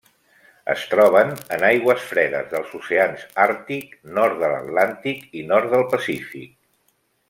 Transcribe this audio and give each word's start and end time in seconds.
Es 0.73 0.85
troben 0.93 1.29
en 1.57 1.65
aigües 1.67 2.07
fredes 2.13 2.49
dels 2.55 2.73
oceans 2.81 3.27
Àrtic, 3.47 3.95
nord 4.19 4.43
de 4.43 4.53
l'Atlàntic 4.57 5.25
i 5.45 5.49
nord 5.55 5.73
del 5.77 5.91
Pacífic. 5.97 6.55